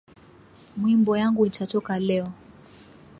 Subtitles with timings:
[0.77, 2.31] Mwimbo yangu itatoka leo